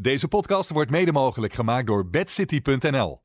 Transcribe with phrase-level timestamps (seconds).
[0.00, 3.20] Deze podcast wordt mede mogelijk gemaakt door bedcity.nl.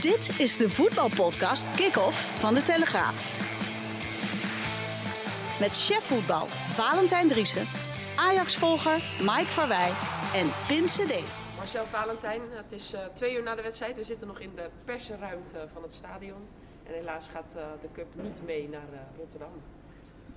[0.00, 3.14] Dit is de voetbalpodcast Kick-Off van De Telegraaf.
[5.60, 7.66] Met chef voetbal Valentijn Driessen,
[8.16, 9.92] Ajax-volger Mike Verwij
[10.34, 11.22] en Pim CD.
[11.56, 13.96] Marcel Valentijn, het is uh, twee uur na de wedstrijd.
[13.96, 16.46] We zitten nog in de persruimte van het stadion.
[16.86, 19.52] En helaas gaat uh, de cup niet mee naar uh, Rotterdam.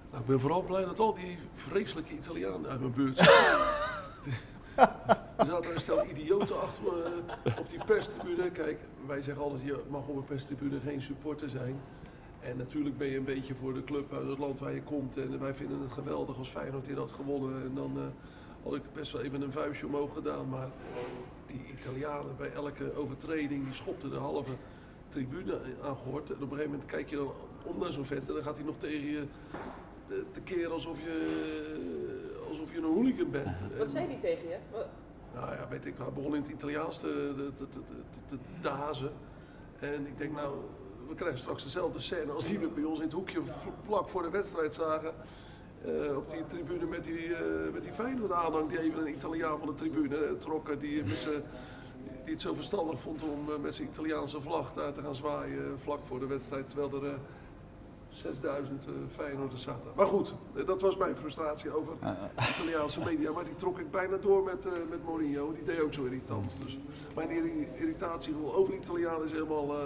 [0.09, 3.86] Nou, ik ben vooral blij dat al die vreselijke Italianen uit mijn buurt zijn.
[5.37, 7.19] er zaten een stel idioten achter me
[7.59, 8.51] op die perstribune.
[8.51, 11.79] Kijk, wij zeggen altijd, je mag op een perstribune geen supporter zijn.
[12.39, 15.17] En natuurlijk ben je een beetje voor de club uit het land waar je komt.
[15.17, 17.63] En wij vinden het geweldig als Feyenoord hier had gewonnen.
[17.63, 18.03] En dan uh,
[18.63, 20.49] had ik best wel even een vuistje omhoog gedaan.
[20.49, 20.67] Maar
[21.45, 24.51] die Italianen bij elke overtreding, die schopten de halve
[25.09, 26.29] tribune aangehoord.
[26.29, 27.31] En op een gegeven moment kijk je dan
[27.63, 29.23] om naar zo'n vent en dan gaat hij nog tegen je
[30.07, 31.17] te keren alsof je,
[32.77, 33.59] je een hooligan bent.
[33.77, 34.57] Wat zei hij tegen je?
[35.33, 37.93] Nou ja, weet ik, hij begon in het Italiaans te, te, te, te,
[38.25, 39.11] te dazen.
[39.79, 40.55] En ik denk nou,
[41.07, 43.41] we krijgen straks dezelfde scène als die we bij ons in het hoekje
[43.85, 45.13] vlak voor de wedstrijd zagen.
[45.85, 47.37] Uh, op die tribune met die, uh,
[47.73, 50.79] met die Feyenoord aanhang die even een Italiaan van de tribune trokken.
[50.79, 51.03] Die,
[52.23, 55.79] die het zo verstandig vond om uh, met zijn Italiaanse vlag daar te gaan zwaaien
[55.79, 56.69] vlak voor de wedstrijd.
[56.69, 57.19] Terwijl er
[58.17, 59.91] 6000 uh, Feyenoorders zaten.
[59.95, 60.33] Maar goed,
[60.65, 61.93] dat was mijn frustratie over
[62.55, 63.31] Italiaanse media.
[63.31, 65.53] Maar die trok ik bijna door met, uh, met Mourinho.
[65.53, 66.57] Die deed ook zo irritant.
[66.63, 66.77] Dus
[67.15, 67.29] mijn
[67.79, 69.79] irritatie over de Italianen is helemaal uh,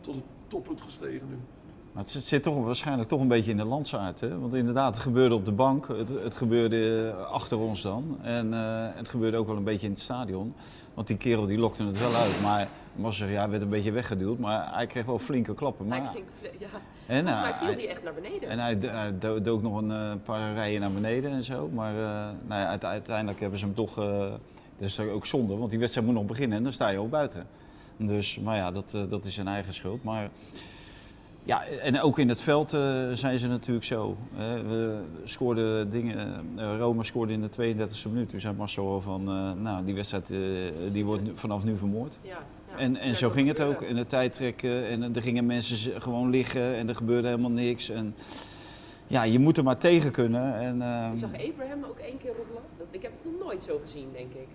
[0.00, 1.38] tot het toppunt gestegen nu.
[1.92, 4.20] Maar het zit toch waarschijnlijk toch een beetje in de landsaard.
[4.20, 4.38] Hè?
[4.38, 8.18] Want inderdaad, het gebeurde op de bank, het, het gebeurde achter ons dan.
[8.22, 10.54] En uh, het gebeurde ook wel een beetje in het stadion.
[10.94, 12.40] Want die kerel die lokte het wel uit.
[12.42, 15.86] Maar Masser ja, werd een beetje weggeduwd, maar hij kreeg wel flinke klappen.
[15.86, 16.24] Maar, hij ging,
[16.58, 16.66] ja.
[17.06, 18.48] En uh, hij viel hij, die echt naar beneden.
[18.48, 21.68] En hij, hij dook nog een uh, paar rijen naar beneden en zo.
[21.68, 21.92] Maar
[22.46, 23.94] nou ja, uiteindelijk hebben ze hem toch...
[23.94, 27.10] dat is ook zonde, want die wedstrijd moet nog beginnen en dan sta je ook
[27.10, 27.46] buiten.
[27.96, 30.04] Dus, maar ja, dat, dat is zijn eigen schuld.
[30.04, 30.30] Maar
[31.44, 32.80] ja, en ook in het veld uh,
[33.12, 34.16] zijn ze natuurlijk zo.
[34.36, 38.30] We scoorden dingen, uh, Roma scoorde in de 32e minuut.
[38.30, 39.24] Toen zei Marcel al van,
[39.62, 40.32] nou die wedstrijd
[40.92, 42.18] die wordt vanaf nu vermoord.
[42.22, 42.38] Ja.
[42.78, 43.82] En, en zo ging het ook.
[43.82, 47.88] In de tijd trekken en er gingen mensen gewoon liggen en er gebeurde helemaal niks.
[47.88, 48.14] En,
[49.06, 50.58] ja, je moet er maar tegen kunnen.
[50.58, 50.74] En,
[51.12, 52.62] ik zag Abraham ook één keer roddelen.
[52.90, 54.46] Ik heb het nog nooit zo gezien, denk ik.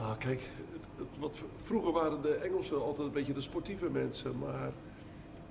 [0.00, 0.50] Ah, kijk,
[0.96, 4.70] het, wat, vroeger waren de Engelsen altijd een beetje de sportieve mensen, maar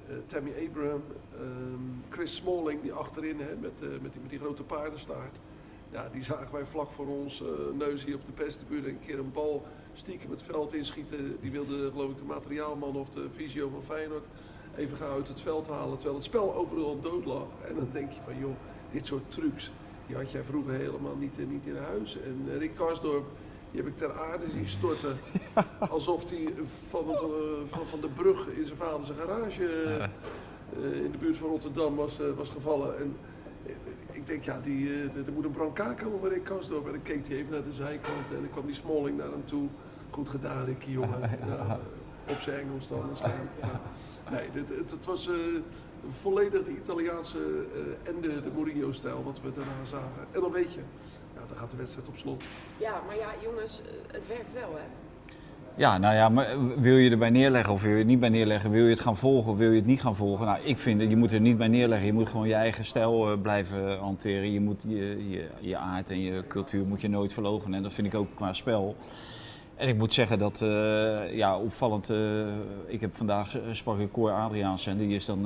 [0.09, 1.03] uh, Tammy Abraham,
[1.39, 5.39] um, Chris Smalling die achterin hè, met, uh, met, die, met die grote paardenstaart.
[5.91, 7.47] Ja, die zagen wij vlak voor ons uh,
[7.77, 9.65] neus hier op de pestebuur een keer een bal
[9.97, 11.37] stiekem het veld inschieten.
[11.41, 14.25] Die wilde geloof ik de materiaalman of de visio van Feyenoord
[14.77, 15.95] even gaan uit het veld halen.
[15.95, 17.47] Terwijl het spel overal dood lag.
[17.67, 18.55] En dan denk je van joh,
[18.91, 19.71] dit soort trucs,
[20.07, 22.17] die had jij vroeger helemaal niet, niet in huis.
[22.21, 23.25] En Rick Karsdorp
[23.71, 25.15] die heb ik ter aarde zien storten.
[25.89, 26.53] Alsof hij
[26.89, 27.05] van,
[27.65, 29.63] van, van de brug in zijn vader zijn garage
[30.79, 32.97] uh, in de buurt van Rotterdam was, uh, was gevallen.
[32.97, 33.15] En
[34.25, 36.85] ik denk, ja, die, uh, er moet een brancard komen waar ik kast door.
[36.85, 39.45] En dan keek hij even naar de zijkant en dan kwam die Smalling naar hem
[39.45, 39.67] toe.
[40.09, 41.19] Goed gedaan, Ricky, jongen.
[41.47, 41.79] Ja,
[42.27, 43.49] op zijn Engels dan waarschijnlijk.
[43.61, 43.81] Ja.
[44.31, 45.29] Nee, het, het, het was
[46.21, 47.65] volledig de Italiaanse
[48.03, 50.27] en de, de Mourinho-stijl wat we daarna zagen.
[50.31, 50.79] En dan weet je,
[51.47, 52.43] dan gaat de wedstrijd op slot.
[52.77, 54.85] Ja, maar ja, jongens, eh, het werkt wel, hè?
[55.77, 56.47] Ja, nou ja, maar
[56.77, 58.71] wil je erbij neerleggen of wil je het niet bij neerleggen?
[58.71, 60.45] Wil je het gaan volgen of wil je het niet gaan volgen?
[60.45, 62.07] Nou, ik vind dat je moet er niet bij neerleggen.
[62.07, 64.51] Je moet gewoon je eigen stijl uh, blijven hanteren.
[64.51, 67.73] Je moet je, je, je aard en je cultuur moet je nooit verlogen.
[67.73, 68.95] En dat vind ik ook qua spel.
[69.75, 72.17] En ik moet zeggen dat, uh, ja, opvallend, uh,
[72.87, 75.45] ik heb vandaag sprak ik Cor Adriaansen, die is dan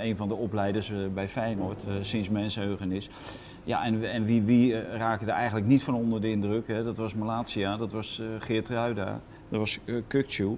[0.00, 3.08] een van de opleiders bij Feyenoord sinds mensenheugenis.
[3.64, 6.68] Ja, en, en wie, wie raken er eigenlijk niet van onder de indruk?
[6.68, 6.84] Hè?
[6.84, 10.50] Dat was Malatia, dat was Geert Ruida, dat was uh.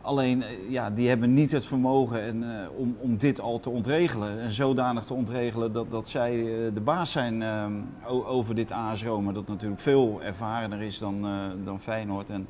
[0.00, 2.44] Alleen, ja, die hebben niet het vermogen en,
[2.76, 4.40] om, om dit al te ontregelen.
[4.40, 6.36] En zodanig te ontregelen dat, dat zij
[6.74, 7.44] de baas zijn
[8.06, 9.32] over dit AS Roma.
[9.32, 11.26] Dat natuurlijk veel ervarener is dan,
[11.64, 12.30] dan Feyenoord.
[12.30, 12.46] En,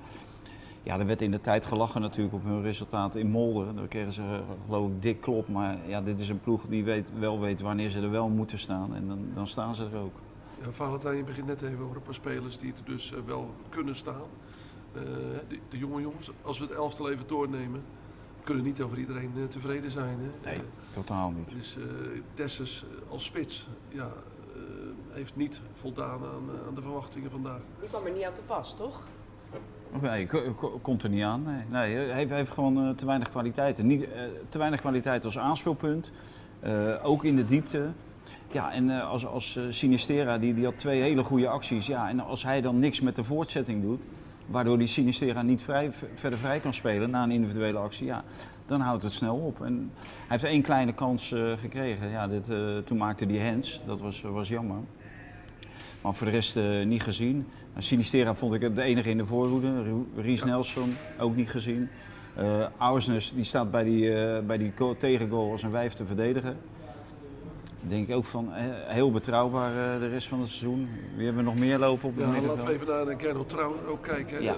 [0.88, 3.74] ja, er werd in de tijd gelachen natuurlijk op hun resultaten in Molde.
[3.74, 5.48] Daar kregen ze geloof ik dik klop.
[5.48, 8.58] Maar ja, dit is een ploeg die weet, wel weet wanneer ze er wel moeten
[8.58, 8.94] staan.
[8.94, 10.14] En dan, dan staan ze er ook.
[10.60, 13.50] Ja, Valentijn, je begint net even over een paar spelers die er dus eh, wel
[13.68, 14.26] kunnen staan.
[14.94, 15.00] Eh,
[15.48, 17.80] de, de jonge jongens, als we het elftal even doornemen,
[18.44, 20.18] kunnen niet over iedereen eh, tevreden zijn.
[20.20, 20.50] Hè?
[20.50, 21.52] Nee, totaal niet.
[21.56, 21.82] Dus eh
[22.34, 24.10] Dessus eh, als spits ja,
[24.54, 24.60] eh,
[25.10, 27.60] heeft niet voldaan aan, aan de verwachtingen vandaag.
[27.80, 29.02] Die kwam er niet aan te pas, toch?
[30.00, 31.42] Nee, ko- ko- komt er niet aan.
[31.42, 33.86] Nee, nee hij heeft, heeft gewoon te weinig kwaliteiten.
[33.86, 36.12] Niet, eh, te weinig kwaliteit als aanspeelpunt.
[36.60, 37.90] Eh, ook in de diepte.
[38.52, 41.86] Ja, en eh, als, als Sinistera, die, die had twee hele goede acties.
[41.86, 44.02] Ja, en als hij dan niks met de voortzetting doet,
[44.48, 48.24] waardoor die Sinistera niet vrij, verder vrij kan spelen na een individuele actie, ja,
[48.66, 49.62] dan houdt het snel op.
[49.64, 52.10] En hij heeft één kleine kans eh, gekregen.
[52.10, 53.82] Ja, dit, eh, toen maakte hij hands.
[53.86, 54.76] Dat was, was jammer.
[56.02, 57.36] Maar voor de rest eh, niet gezien.
[57.72, 59.72] Nou, Sinistera vond ik de enige in de voorhoede.
[60.16, 61.88] Ries Nelson ook niet gezien.
[62.36, 66.06] Eh Auersnes die staat bij die, eh, bij die go- tegengoal als een wijf te
[66.06, 66.56] verdedigen.
[67.80, 70.88] Denk ik ook van eh, heel betrouwbaar eh, de rest van het seizoen.
[71.16, 73.86] Wie hebben we nog meer lopen op het Ja, laten we even naar Kerno Trouwen
[73.86, 74.42] ook kijken.
[74.42, 74.56] Ja.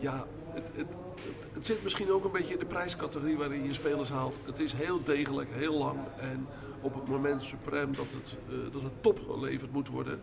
[0.00, 3.72] Ja, het, het, het, het zit misschien ook een beetje in de prijscategorie waarin je
[3.72, 4.38] spelers haalt.
[4.44, 5.98] Het is heel degelijk, heel lang.
[6.16, 6.46] En
[6.80, 10.20] op het moment suprem dat het, eh, dat het top geleverd moet worden.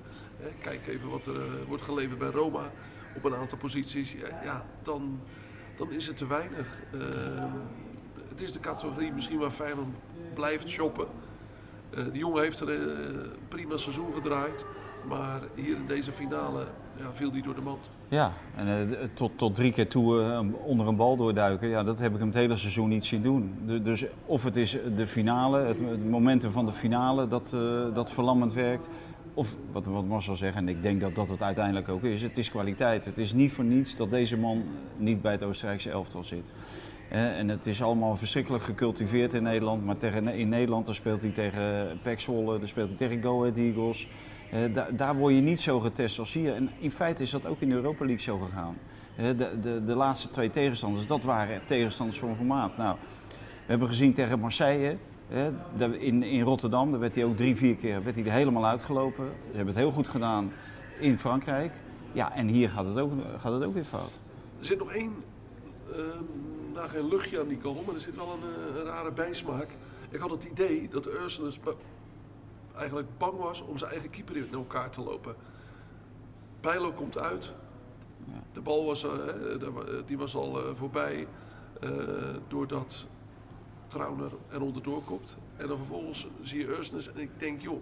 [0.60, 2.72] Kijk even wat er eh, wordt geleverd bij Roma
[3.16, 4.12] op een aantal posities.
[4.12, 5.20] Ja, ja, dan,
[5.76, 6.68] dan is het te weinig.
[6.94, 7.52] Ehm,
[8.30, 9.88] het is de categorie misschien waar Feyenoord
[10.34, 11.08] blijft shoppen.
[11.96, 14.66] Eh, die jongen heeft er eh, een prima seizoen gedraaid.
[15.08, 16.66] Maar hier in deze finale
[17.00, 17.90] ja, viel hij door de mand.
[18.08, 21.68] Ja, en eh, tot, tot drie keer toe eh, onder een bal doorduiken.
[21.68, 23.56] Ja, dat heb ik hem het hele seizoen niet zien doen.
[23.66, 27.94] De- dus of het is de finale, het, het momentum van de finale dat, eh,
[27.94, 28.90] dat verlammend werkt.
[29.34, 32.38] Of wat, wat Marcel zegt, en ik denk dat dat het uiteindelijk ook is, het
[32.38, 33.06] is kwaliteit.
[33.06, 34.64] Het is niet voor niets dat deze man
[34.98, 36.54] niet bij het Oostenrijkse elftal zit.
[37.16, 39.86] En het is allemaal verschrikkelijk gecultiveerd in Nederland.
[39.86, 43.42] Maar tegen, in Nederland dan speelt hij tegen PEC Zwolle, dan speelt hij tegen Go
[43.42, 44.08] Ahead Eagles.
[44.74, 46.56] Da- daar word je niet zo getest als hier.
[46.56, 48.78] En in feite is dat ook in de Europa League zo gegaan.
[49.16, 52.78] De, de, de laatste twee tegenstanders, dat waren tegenstanders van formaat.
[52.78, 52.98] Nou,
[53.38, 54.98] we hebben gezien tegen Marseille,
[56.00, 59.26] in, in Rotterdam, daar werd hij ook drie, vier keer werd hij helemaal uitgelopen.
[59.26, 60.52] Ze hebben het heel goed gedaan
[61.00, 61.74] in Frankrijk.
[62.12, 64.20] Ja, en hier gaat het ook, gaat het ook weer fout.
[64.60, 65.14] Er zit nog één,
[65.92, 65.98] eh,
[66.76, 69.68] nou geen luchtje aan die goal, maar er zit wel een, eh, een rare bijsmaak.
[70.10, 71.60] Ik had het idee dat Ursulus
[72.76, 75.36] eigenlijk bang was om zijn eigen keeper in elkaar te lopen.
[76.62, 77.54] Bijlo komt uit.
[78.54, 79.12] De bal was, eh,
[79.62, 79.74] eh,
[80.06, 81.28] die was al voorbij
[82.48, 83.08] doordat
[83.88, 85.38] Trauner er onderdoor komt.
[85.58, 87.82] En dan vervolgens zie je Ursnes en ik denk, joh,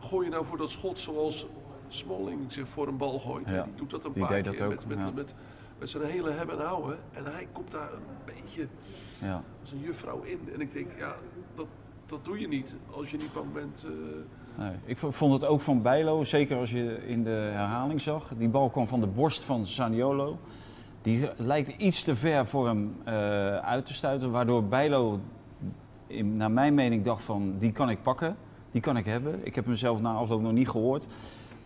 [0.00, 1.46] gooi je nou voor dat schot zoals
[1.88, 3.48] Smalling zich voor een bal gooit.
[3.48, 5.10] Ja, Die doet dat een die paar deed dat keer ook, met, met, ja.
[5.10, 5.34] met,
[5.80, 6.98] met zijn hele hebben en houden.
[7.12, 8.66] En hij komt daar een beetje
[9.18, 9.42] Ja.
[9.60, 10.40] als een juffrouw in.
[10.54, 11.14] En ik denk, ja,
[11.54, 11.66] dat,
[12.06, 13.86] dat doe je niet als je niet bang bent.
[13.86, 13.92] eh,
[14.64, 18.32] Nee, ik vond het ook van Bijlo, zeker als je in de herhaling zag.
[18.36, 20.38] Die bal kwam van de borst van Saniolo.
[21.02, 23.14] Die lijkt iets te ver voor hem eh,
[23.56, 24.30] uit te stuiten.
[24.30, 25.20] Waardoor Bijlo,
[26.06, 28.36] in, naar mijn mening, dacht van die kan ik pakken.
[28.70, 29.46] Die kan ik hebben.
[29.46, 31.06] Ik heb hem zelf na afloop nog niet gehoord.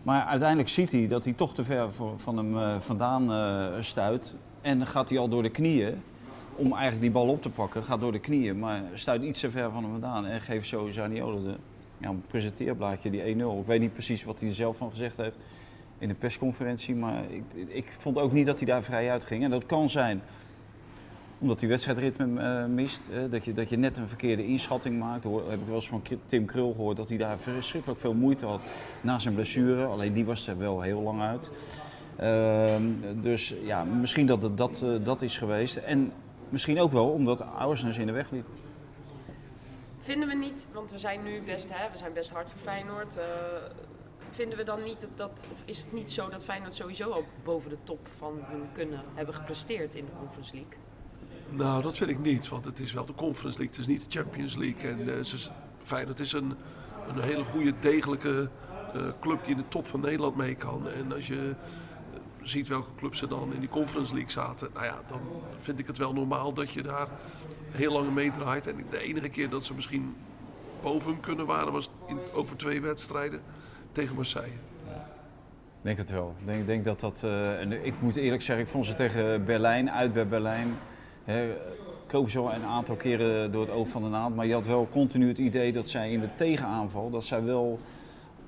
[0.05, 4.35] Maar uiteindelijk ziet hij dat hij toch te ver van hem eh, vandaan eh, stuit.
[4.61, 6.01] En gaat hij al door de knieën.
[6.55, 8.59] Om eigenlijk die bal op te pakken, gaat door de knieën.
[8.59, 10.25] Maar stuit iets te ver van hem vandaan.
[10.25, 11.55] En geeft zo Zaniolo de,
[11.97, 13.59] ja, presenteerblaadje, die 1-0.
[13.59, 15.37] Ik weet niet precies wat hij er zelf van gezegd heeft
[15.97, 16.95] in de persconferentie.
[16.95, 19.43] Maar ik, ik vond ook niet dat hij daar vrij uit ging.
[19.43, 20.21] En dat kan zijn
[21.45, 23.03] omdat hij wedstrijdritme eh, mist.
[23.29, 25.23] dat, je, dat je net een verkeerde inschatting maakt.
[25.23, 28.45] Hoor, heb ik wel eens van Tim Krul gehoord dat hij daar verschrikkelijk veel moeite
[28.45, 28.61] had
[29.01, 29.85] na zijn blessure.
[29.85, 31.49] Alleen die was er wel heel lang uit.
[32.15, 32.83] Ehm,
[33.21, 35.75] dus ja, misschien dat het dat, eh, dat is geweest.
[35.75, 36.11] En
[36.49, 38.47] misschien ook wel omdat Auersnes in de weg liep.
[39.99, 43.17] Vinden we niet, want we zijn nu best, hè, we zijn best hard voor Feyenoord.
[43.17, 43.23] eh,
[44.29, 47.23] vinden we dan niet dat, dat, of is het niet zo dat Feyenoord sowieso al
[47.43, 50.73] boven de top van hun kunnen hebben gepresteerd in de Conference League?
[51.49, 54.11] Nou, dat vind ik niet, want het is wel de Conference League, het is niet
[54.11, 54.89] de Champions League.
[54.89, 55.49] En eh, ze,
[55.83, 56.53] Feyenoord is een,
[57.07, 58.49] een hele goede, degelijke
[58.93, 60.89] eh, club die in de top van Nederland mee kan.
[60.89, 61.49] En als je
[62.13, 65.19] eh, ziet welke clubs er dan in die Conference League zaten, nou ja, dan
[65.59, 67.07] vind ik het wel normaal dat je daar
[67.71, 68.67] heel lang meedraait.
[68.67, 70.15] En de enige keer dat ze misschien
[70.81, 73.41] boven hem kunnen waren, was in, over twee wedstrijden
[73.91, 74.57] tegen Marseille.
[75.81, 76.35] Denk het wel.
[76.39, 77.21] Ik denk, denk dat dat.
[77.23, 80.77] eh, en ik moet eerlijk zeggen, ik vond ze tegen Berlijn, uit bij Berlijn.
[81.25, 81.55] Hè,
[82.27, 84.35] zo een aantal keren door het oog van de naald.
[84.35, 87.79] Maar je had wel continu het idee dat zij in de tegenaanval, dat zij wel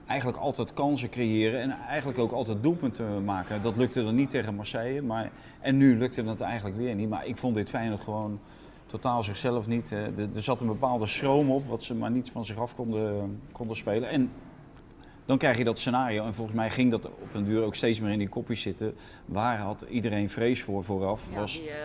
[0.06, 3.62] eigenlijk altijd kansen creëren en eigenlijk ook altijd doelpunten maken.
[3.62, 5.02] Dat lukte dan niet tegen Marseille.
[5.02, 7.10] Maar, en nu lukte het eigenlijk weer niet.
[7.10, 8.40] Maar ik vond dit Feyenoord gewoon
[8.86, 9.92] totaal zichzelf niet.
[9.92, 13.42] Er, er zat een bepaalde schroom op, wat ze maar niet van zich af konden,
[13.52, 14.10] konden spelen.
[14.10, 14.32] En
[15.26, 16.26] dan krijg je dat scenario.
[16.26, 18.96] En volgens mij ging dat op een duur ook steeds meer in die kopjes zitten.
[19.26, 21.30] Waar had iedereen vrees voor vooraf?
[21.32, 21.76] Ja, was die eh,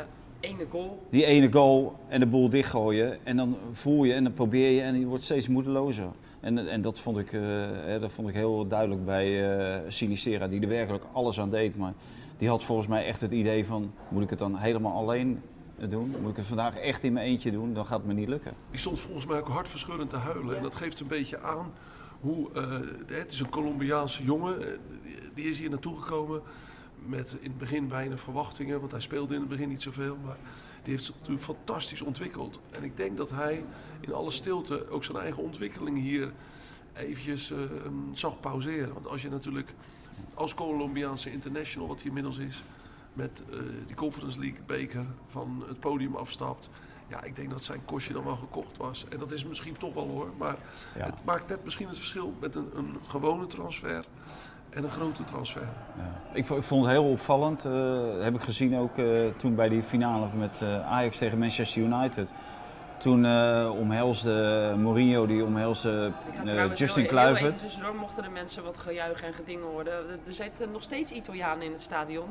[0.42, 1.06] ene goal.
[1.10, 3.26] die ene goal en de boel dichtgooien.
[3.26, 6.06] En dan voel je en dan probeer je en je wordt steeds moedelozer.
[6.40, 7.40] En, en dat, vond ik, eh,
[7.84, 11.76] hè, dat vond ik heel duidelijk bij eh Sinistera, die er werkelijk alles aan deed.
[11.76, 11.92] Maar
[12.36, 15.40] die had volgens mij echt het idee van, moet ik het dan helemaal alleen
[15.88, 16.14] doen?
[16.20, 17.74] Moet ik het vandaag echt in mijn eentje doen?
[17.74, 18.52] Dan gaat het me niet lukken.
[18.70, 20.56] Die stond volgens mij ook hartverscheurend te huilen.
[20.56, 21.72] En dat geeft een beetje aan
[22.20, 22.48] hoe.
[22.54, 22.70] eh,
[23.06, 24.56] het is een Colombiaanse jongen.
[25.34, 26.42] Die is hier naartoe gekomen
[27.06, 28.80] met in het begin weinig verwachtingen.
[28.80, 30.16] Want hij speelde in het begin niet zoveel.
[30.24, 30.36] Maar
[30.82, 32.60] die heeft zich natuurlijk fantastisch ontwikkeld.
[32.70, 33.64] En ik denk dat hij
[34.00, 36.32] in alle stilte ook zijn eigen ontwikkeling hier
[36.92, 37.58] eventjes eh,
[38.12, 38.92] zag pauzeren.
[38.94, 39.74] Want als je natuurlijk
[40.34, 42.62] als Colombiaanse international, wat hij inmiddels is,
[43.12, 46.70] met eh, die Conference League beker van het podium afstapt.
[47.08, 49.04] Ja, ik denk dat zijn kostje dan wel gekocht was.
[49.08, 50.30] En dat is misschien toch wel hoor.
[50.38, 50.56] Maar
[50.98, 51.04] Ja.
[51.04, 54.04] het maakt net misschien het verschil met een, een gewone transfer
[54.74, 55.62] en een grote transfer.
[55.96, 56.02] Ja.
[56.32, 57.64] Ik, vo- ik vond het heel opvallend.
[57.64, 57.72] eh,
[58.20, 62.30] heb ik gezien ook eh, toen bij die finale met eh, Ajax tegen Manchester United.
[62.96, 66.12] Toen eh, omhelsde Mourinho, die omhelsde
[66.46, 67.60] eh, Justin Kluivert.
[67.60, 69.92] tussendoor mochten de mensen wat gejuich en gedingen horen.
[69.92, 72.28] Er, er zitten nog steeds Italianen in het stadion.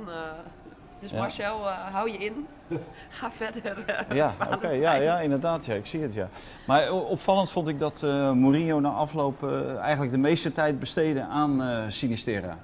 [1.01, 1.12] Dus.
[1.12, 2.48] Marcel, eh, hou je in.
[3.10, 3.84] Ga verder.
[3.86, 6.29] eh, Ja, oké, ja, ja, inderdaad, ja, ik zie het, ja.
[6.67, 11.62] Maar opvallend vond ik dat eh, Mourinho na afloop eigenlijk de meeste tijd besteedde aan
[11.91, 12.58] Sinistera.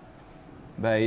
[0.76, 1.02] Bij,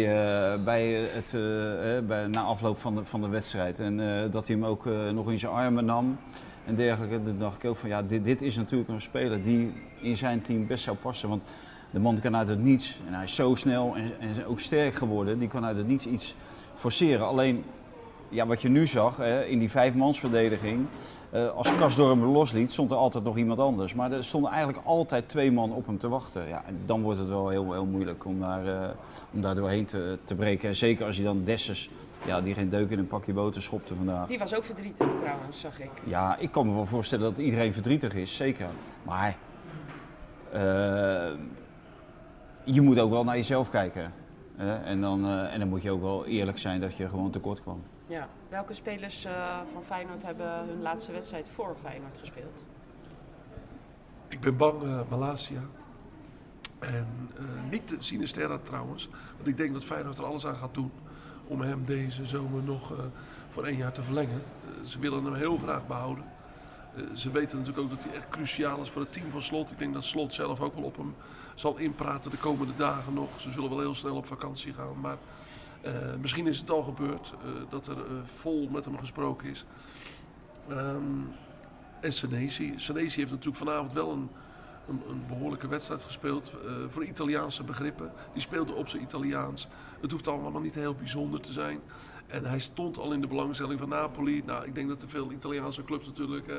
[0.64, 3.78] bij het, eh, bij, na afloop van de, van de wedstrijd.
[3.78, 3.96] En
[4.30, 6.18] dat hij hem ook nog in zijn armen nam
[6.66, 7.22] en dergelijke.
[7.24, 10.40] Toen dacht ik ook van, ja, dit, dit is natuurlijk een speler die in zijn
[10.42, 11.28] team best zou passen.
[11.28, 11.42] Want
[11.90, 14.94] de man kan uit het niets, en hij is zo snel en, en ook sterk
[14.94, 16.34] geworden, die kan uit het niets iets
[16.74, 17.26] forceren.
[17.26, 17.64] Alleen
[18.28, 20.86] ja, wat je nu zag hè, in die vijfmansverdediging,
[21.30, 23.94] eh als Kasdorp hem losliet, stond er altijd nog iemand anders.
[23.94, 26.48] Maar er stonden eigenlijk altijd twee man op hem te wachten.
[26.48, 28.88] Ja, en dan wordt het wel heel, heel moeilijk om daar, eh,
[29.32, 30.68] om daar doorheen te, te breken.
[30.68, 31.90] En zeker als je dan Dessus,
[32.24, 34.28] ja, die geen deuk in een pakje boter schopte vandaag.
[34.28, 35.90] Die was ook verdrietig trouwens, zag ik.
[36.04, 38.66] Ja, ik kan me wel voorstellen dat iedereen verdrietig is, zeker.
[39.02, 39.36] Maar
[40.52, 41.30] eh,
[42.74, 44.12] je moet ook wel naar jezelf kijken.
[44.56, 44.76] hè.
[44.76, 47.62] en, dan, eh, en dan moet je ook wel eerlijk zijn dat je gewoon tekort
[47.62, 47.82] kwam.
[48.06, 48.28] Ja.
[48.48, 52.64] Welke spelers eh, van Feyenoord hebben hun laatste wedstrijd voor Feyenoord gespeeld?
[54.28, 55.60] Ik ben bang, eh Malasia.
[56.78, 59.08] En eh, niet de Sinisterra trouwens.
[59.36, 60.92] Want ik denk dat Feyenoord er alles aan gaat doen
[61.46, 62.98] om hem deze zomer nog eh,
[63.48, 64.42] voor één jaar te verlengen.
[64.84, 66.24] Ze willen hem heel graag behouden.
[66.94, 69.70] Eh, ze weten natuurlijk ook dat hij echt cruciaal is voor het team van Slot.
[69.70, 71.14] Ik denk dat Slot zelf ook wel op hem
[71.54, 73.40] zal inpraten de komende dagen nog.
[73.40, 75.00] Ze zullen wel heel snel op vakantie gaan.
[75.00, 75.16] Maar
[75.80, 79.64] eh, misschien is het al gebeurd eh, dat er vol met hem gesproken is.
[80.68, 81.02] Ehm,
[82.00, 82.74] en Senesi.
[82.76, 84.28] Senesi heeft natuurlijk vanavond wel een,
[84.88, 86.52] een, een behoorlijke wedstrijd gespeeld.
[86.88, 88.12] voor Italiaanse begrippen.
[88.32, 89.68] Die speelde op zijn Italiaans.
[90.00, 91.80] Het hoeft allemaal niet heel bijzonder te zijn.
[92.30, 94.42] En hij stond al in de belangstelling van Napoli.
[94.46, 96.56] Nou, ik denk dat er veel Italiaanse clubs natuurlijk eh,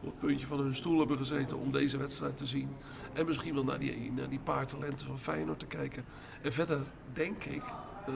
[0.00, 2.68] op het puntje van hun stoel hebben gezeten om deze wedstrijd te zien.
[3.12, 6.04] En misschien wel naar die, naar die paar talenten van Feyenoord te kijken.
[6.42, 6.80] En verder
[7.12, 7.62] denk ik
[8.06, 8.14] eh,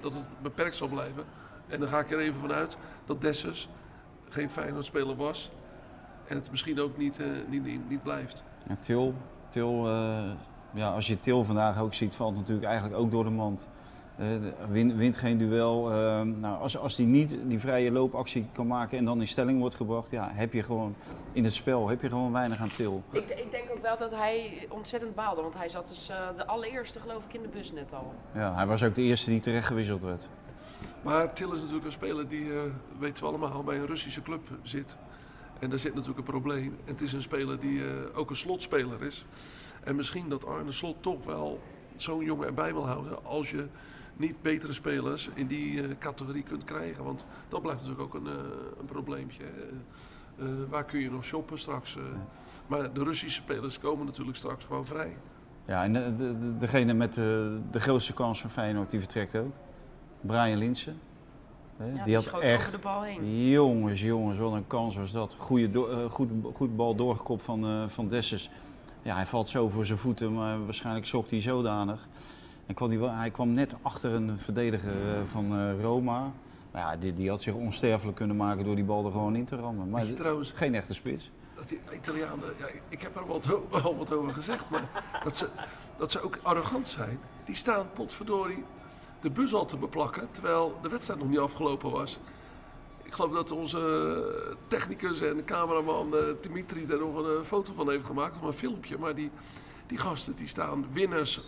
[0.00, 1.24] dat het beperkt zal blijven.
[1.66, 2.76] En dan ga ik er even vanuit
[3.06, 3.68] dat Dessus
[4.28, 5.50] geen Feyenoord-speler was.
[6.28, 8.42] En het misschien ook niet, eh, niet, niet, blijft.
[8.68, 9.14] Ja, Til,
[9.48, 9.88] Til
[10.74, 13.68] ja, als je Til vandaag ook ziet, valt natuurlijk eigenlijk ook door de mand.
[14.16, 14.26] Eh,
[14.96, 15.90] wint geen duel.
[15.92, 19.58] eh, nou, als, als hij niet die vrije loopactie kan maken en dan in stelling
[19.60, 20.94] wordt gebracht, ja, heb je gewoon
[21.32, 23.02] in het spel heb je gewoon weinig aan Til.
[23.10, 25.42] Ik, ik denk ook wel dat hij ontzettend baalde.
[25.42, 28.14] Want hij zat dus eh, de allereerste geloof ik in de bus net al.
[28.32, 30.28] Ja, hij was ook de eerste die terecht gewisseld werd.
[31.02, 32.60] Maar Til is natuurlijk een speler die, eh
[32.98, 34.96] weten we allemaal, bij een Russische club zit.
[35.58, 36.76] En daar zit natuurlijk een probleem.
[36.84, 39.24] En het is een speler die eh, ook een slotspeler is.
[39.84, 41.60] En misschien dat Arne Slot toch wel
[41.96, 43.66] zo'n jongen erbij wil houden als je
[44.16, 47.04] niet betere spelers in die eh, categorie kunt krijgen.
[47.04, 48.34] Want dat blijft natuurlijk ook een, eh,
[48.80, 49.44] een probleempje.
[50.38, 51.96] Eh, waar kun je nog shoppen straks?
[51.96, 52.02] eh?
[52.66, 55.16] maar de Russische spelers komen natuurlijk straks gewoon vrij.
[55.66, 59.36] Ja, en de, de- de- degene met de, de grootste kans van Feyenoord, die vertrekt
[59.36, 59.52] ook.
[60.20, 60.98] Brian Linsen.
[61.94, 63.48] Ja, die had echt, over de bal heen.
[63.50, 65.34] jongens, jongens, wat een kans was dat.
[65.38, 68.50] Goeie do- goed, goed bal doorgekopt van, eh van Dessus.
[69.02, 72.08] Ja, hij valt zo voor zijn voeten, maar waarschijnlijk zocht hij zodanig.
[72.66, 76.32] En kwam hij, wel- hij kwam net achter een verdediger eh, van eh, Roma.
[76.72, 79.56] Ja, die, die had zich onsterfelijk kunnen maken door die bal er gewoon in te
[79.56, 79.90] rammen.
[79.90, 81.30] Maar je trouwens, geen echte spits.
[81.56, 83.46] dat die Italianen, ja, ik heb er wat,
[83.82, 85.48] wel wat over gezegd, maar dat ze,
[85.96, 87.18] dat ze ook arrogant zijn.
[87.44, 88.64] Die staan potverdorie
[89.20, 92.18] de bus al te beplakken, terwijl de wedstrijd nog niet afgelopen was.
[93.02, 97.90] Ik geloof dat onze technicus en cameraman eh, Dimitri daar nog een eh, foto van
[97.90, 98.98] heeft gemaakt, of een filmpje.
[98.98, 99.30] Maar die,
[99.86, 101.40] Die gasten die staan winners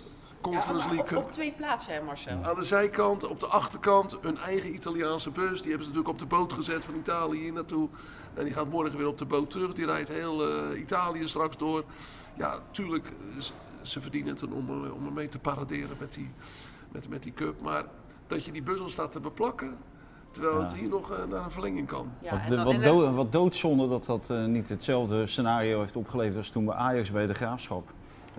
[0.50, 1.24] Conference Ja, League op, Cup.
[1.24, 2.38] op twee plaatsen, hè Marcel?
[2.44, 5.60] Aan de zijkant, op de achterkant, een eigen Italiaanse bus.
[5.62, 7.88] Die hebben ze natuurlijk op de boot gezet van Italië hier naartoe.
[8.34, 9.72] En die gaat morgen weer op de boot terug.
[9.72, 11.84] Die rijdt heel eh, Italië straks door.
[12.34, 13.42] Ja, tuurlijk, eh,
[13.82, 16.30] ze- verdienen het om, er- om ermee te paraderen met die,
[16.92, 17.60] met, met die cup.
[17.60, 17.84] Maar
[18.26, 19.76] dat je die bus al staat te beplakken,
[20.30, 20.62] terwijl Ja.
[20.62, 22.10] het hier nog eh, naar een verlenging kan.
[22.22, 26.36] Ja, wat, de- wat, dood, wat doodzonde dat dat eh, niet hetzelfde scenario heeft opgeleverd
[26.36, 27.88] als toen bij Ajax bij de Graafschap.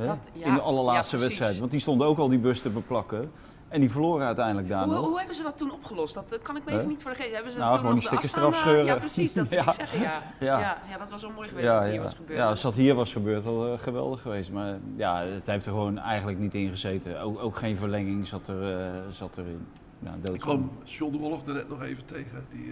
[0.06, 1.60] Dat- ja, In de allerlaatste ja, wedstrijd.
[1.60, 3.32] Want die stonden ook al die bus te beplakken.
[3.68, 5.06] En die verloren uiteindelijk daar Hoe, nog.
[5.08, 6.13] hoe hebben ze dat toen opgelost?
[6.13, 7.34] Dat eh, kan ik me even niet voor de geest.
[7.34, 8.86] Hebben ze Nou, toen gewoon die stickers eraf Astana- scheuren.
[8.86, 9.66] Ja, precies, dat Ja.
[9.66, 10.22] ik zeggen, ja.
[10.39, 10.60] Ja.
[10.60, 10.77] Ja.
[10.89, 12.39] Ja, dat was wel mooi geweest Ja, als het hier was gebeurd.
[12.39, 14.51] ja, als dat hier was gebeurd, had het geweldig geweest.
[14.51, 17.22] Maar ja, het heeft er gewoon eigenlijk niet in gezeten.
[17.22, 19.68] Ook, ook geen verlenging zat, er, eh, zat erin.
[20.00, 22.46] Ja, Ik kwam John de Wolf er net nog even tegen.
[22.50, 22.72] Die, eh,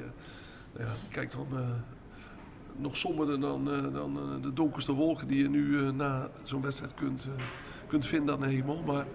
[0.73, 1.59] nou ja, die kijkt dan eh,
[2.77, 6.61] nog somberder dan, eh, dan eh, de donkerste wolken die je nu eh, na zo'n
[6.61, 7.27] wedstrijd kunt,
[7.87, 8.81] kunt vinden aan de hemel.
[8.85, 9.05] Maar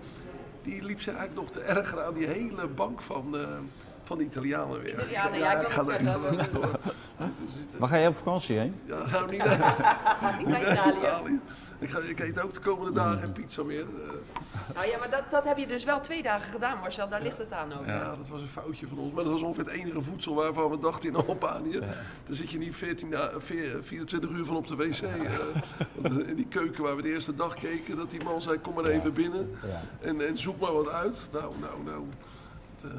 [0.63, 3.37] die liep zich eigenlijk nog te erger aan die hele bank van,
[4.11, 4.93] van de Italianen weer.
[4.93, 6.71] Italianen, ja, ik wil ga daar niet door.
[7.79, 8.75] Waar ga je op vakantie heen?
[8.85, 10.99] ja, nou niet naar, Niet niet naar Italië.
[10.99, 11.41] Italië.
[11.79, 13.81] Ik, ga, ik eet ook de komende dagen geen pizza meer.
[13.81, 17.09] Eh, Nou ja, maar dat, dat heb je dus wel twee dagen gedaan, Marcel.
[17.09, 17.87] Daar ligt het aan ook.
[17.87, 19.13] Ja, dat was een foutje van ons.
[19.13, 21.79] Maar dat was ongeveer het enige voedsel waarvan we dachten in Albanië.
[21.79, 21.91] Daar
[22.37, 25.01] zit je niet 14, da- veer- 24 uur van op de wc.
[25.01, 26.29] eh.
[26.29, 28.85] In die keuken waar we de eerste dag keken, dat die man zei, kom maar
[28.85, 29.59] even binnen.
[29.67, 29.81] Ja.
[30.09, 31.29] En, en zoek maar wat uit.
[31.33, 32.03] Nou, nou, nou.
[32.77, 32.99] Het, eh,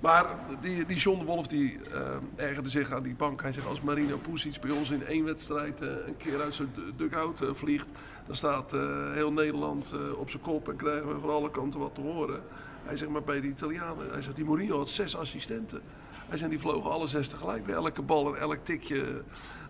[0.00, 0.26] maar
[0.60, 3.42] die, die John de Wolf die eh, ergerde zich aan die bank.
[3.42, 6.68] Hij zegt als Marino Pusic bij ons in één wedstrijd eh, een keer uit zijn
[6.74, 7.88] du- dugout eh, vliegt.
[8.26, 8.72] Dan staat
[9.12, 12.42] heel Nederland op zijn kop en krijgen we van alle kanten wat te horen.
[12.84, 14.10] Hij zegt maar bij de Italianen.
[14.10, 15.80] Hij zegt die Mourinho had zes assistenten.
[16.28, 19.22] Hij zegt die vlogen alle zes tegelijk bij elke bal en elk tikje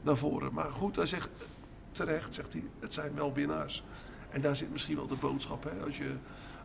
[0.02, 0.52] naar voren.
[0.52, 1.28] Maar goed, hij zegt
[1.92, 3.84] terecht, zegt hij, het zijn wel winnaars.
[4.30, 5.64] En daar zit misschien wel de boodschap.
[5.64, 5.84] Hè?
[5.84, 6.10] Als, je,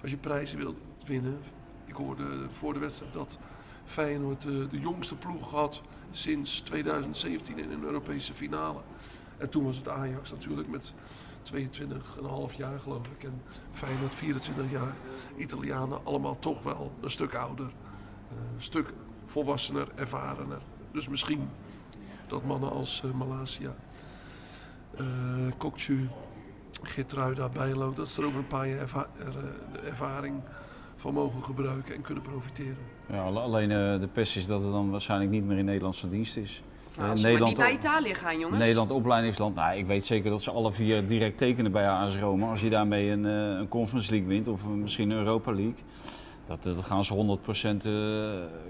[0.01, 1.37] als je prijzen wilt winnen.
[1.85, 3.37] Ik hoorde voor de wedstrijd dat
[3.85, 8.79] Feyenoord eh, de jongste ploeg had sinds 2017 in een Europese finale.
[9.37, 10.93] En toen was het Ajax natuurlijk met
[11.53, 13.23] 22,5 jaar geloof ik.
[13.23, 14.95] En Feyenoord 24 jaar.
[15.37, 17.65] Italianen allemaal toch wel een stuk ouder.
[17.65, 18.93] eh, Een stuk
[19.25, 20.61] volwassener, ervarener.
[20.91, 21.49] Dus misschien
[22.27, 23.75] dat mannen als eh, Malasia,
[24.97, 25.05] eh
[25.57, 26.09] Kokcu,
[27.53, 29.07] Bijlo, dat ze er over een paar jaar
[29.83, 30.41] ervaring
[31.05, 32.77] van mogen gebruiken en kunnen profiteren.
[33.11, 36.09] Ja, alle- alleen eh, de pest is dat het dan waarschijnlijk niet meer in Nederlandse
[36.09, 36.61] dienst is.
[36.95, 38.59] Nou, Eh, als we maar niet naar Italië gaan, jongens.
[38.59, 39.55] Nederland opleidingsland.
[39.55, 42.49] Nou, ik weet zeker dat ze alle vier direct tekenen bij AS Roma.
[42.49, 45.73] Als je daarmee een, eh, een Conference League wint of een- misschien een Europa League.
[46.47, 47.37] Dat, dat gaan ze
[47.83, 47.91] 100% eh,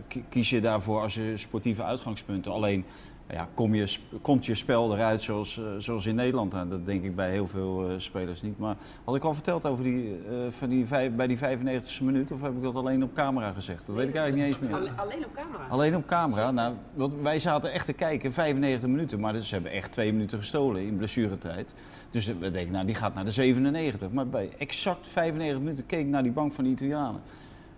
[0.07, 2.51] ki- kies je daarvoor als je sportieve uitgangspunten.
[2.51, 2.85] Alleen
[3.29, 6.51] ja, kom je, komt je spel eruit zoals, eh, zoals in Nederland.
[6.53, 8.57] Nou, dat denk ik bij heel veel eh, spelers niet.
[8.59, 12.31] Maar had ik al verteld over die, van die vijf, bij die 95e minuut?
[12.31, 13.87] Of heb ik dat alleen op camera gezegd?
[13.87, 14.79] Dat weet ik eigenlijk niet eens meer.
[14.79, 15.67] Alle- Alleen op camera.
[15.69, 16.51] Alleen op camera.
[16.51, 19.19] Nou, want wij zaten echt te kijken, 95 minuten.
[19.19, 21.73] Maar ze hebben echt twee minuten gestolen in blessuretijd.
[22.09, 24.11] Dus we denken, nou, die gaat naar de 97.
[24.11, 27.21] Maar bij exact 95 minuten keek ik naar die bank van de Italianen.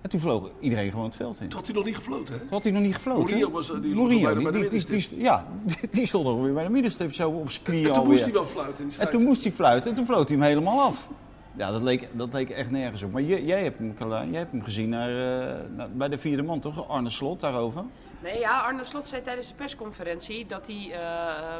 [0.08, 1.48] En toen vloog iedereen gewoon het veld in.
[1.48, 2.40] Toen had hij nog niet gefloten, hè?
[2.40, 3.24] Toen had hij nog niet gefloten.
[3.24, 5.20] Mourinho was, eh, die Mourinho, bijna bij de die, die, die, middenstip.
[5.20, 5.46] ja,
[5.92, 8.12] die, stond nog weer bij de middenstip zo op zijn knieën En toen alweer.
[8.12, 8.88] moest hij wel fluiten.
[8.90, 11.10] die En toen moest hij fluiten en toen floot hij hem helemaal af.
[11.58, 13.12] Ja, dat leek, dat leek echt nergens op.
[13.12, 16.18] Maar jij, jij, hebt, hem, Carlijn, jij hebt hem gezien naar, eh, naar- bij de
[16.18, 16.88] vierde man, toch?
[16.90, 17.84] Arne Slot daarover.
[18.24, 21.00] Nee, ja, Arne Slot zei tijdens de persconferentie dat hij eh,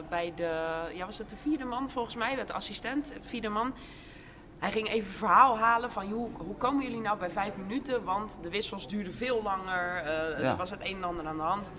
[0.10, 0.52] bij de,
[0.96, 3.74] ja, was het de vierde man volgens mij, de assistent, vierde man.
[4.60, 8.04] Hij ging even een verhaal halen van hoe, hoe komen jullie nou bij vijf minuten?
[8.04, 10.04] Want de wissels duurden veel langer, eh,
[10.42, 10.52] Ja.
[10.52, 11.74] er was het een en ander aan de hand.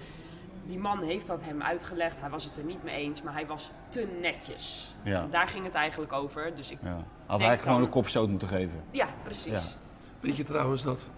[0.66, 3.46] Die man heeft dat hem uitgelegd, hij was het er niet mee eens, maar hij
[3.46, 4.94] was te netjes.
[5.02, 5.26] Ja.
[5.30, 6.54] Daar ging het eigenlijk over.
[6.54, 6.88] Dus ik, Ja.
[6.88, 8.82] Had eigenlijk gewoon dan- een kopstoot moeten geven.
[8.90, 9.52] ja, precies.
[9.52, 9.76] Ja.
[10.20, 11.08] Weet je trouwens dat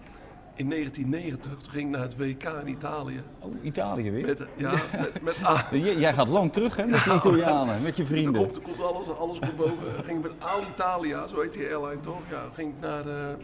[0.55, 3.23] in 1990, toen ging ik naar het WK in Italië.
[3.39, 4.25] Oh, Italië weer.
[4.25, 4.71] Met, ja,
[5.21, 5.39] met, met
[5.99, 8.41] Jij gaat lang terug hè, met de Italianen, met je Er vrienden.
[8.41, 9.75] komt, er komt alles, alles komt boven.
[10.05, 12.19] Ging met Alitalia, zo heet die airline toch?
[12.29, 13.35] Ja, ging ik naar, eh,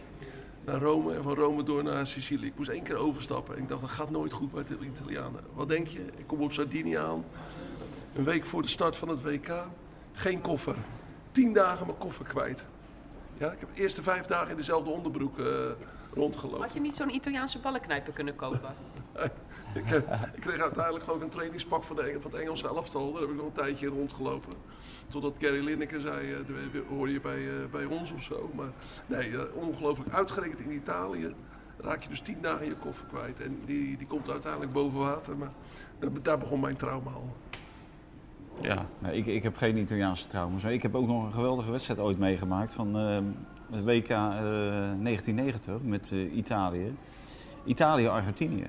[0.64, 2.46] naar Rome en van Rome door naar Sicilië.
[2.46, 5.40] Ik moest één keer overstappen en ik dacht, dat gaat nooit goed met de Italianen.
[5.54, 6.00] Wat denk je?
[6.16, 7.24] Ik kom op Sardinië aan,
[8.14, 9.52] een week voor de start van het WK.
[10.12, 10.76] Geen koffer.
[11.32, 12.64] Tien dagen mijn koffer kwijt.
[13.36, 15.46] Ja, ik heb de eerste vijf dagen in dezelfde onderbroek eh,
[16.14, 16.60] rondgelopen.
[16.60, 18.74] Had je niet zo'n Italiaanse ballenknijper kunnen kopen?
[19.74, 19.90] Ik,
[20.34, 23.12] ik kreeg uiteindelijk gewoon een trainingspak van, de, Engel- van het Engelse elftal.
[23.12, 24.52] Daar heb ik nog een tijdje rondgelopen.
[25.08, 26.38] Totdat Gary Lineker zei, eh,
[26.88, 28.50] hoor je bij, eh, bij ons of zo.
[28.54, 28.70] Maar
[29.06, 30.14] nee, eh, ongelooflijk.
[30.14, 31.34] Uitgerekend in Italië
[31.80, 33.40] raak je dus tien dagen je koffer kwijt.
[33.42, 35.36] En die, die komt uiteindelijk boven water.
[35.36, 35.52] Maar
[35.98, 37.36] daar, daar begon mijn trauma al.
[38.60, 40.62] Ja, nee, ik, ik heb geen Italiaanse trauma's.
[40.62, 43.24] maar Ik heb ook nog een geweldige wedstrijd ooit meegemaakt van, ehm,
[43.70, 46.94] het WK eh, 1990 met eh, Italië.
[47.64, 48.66] Italië-Argentinië.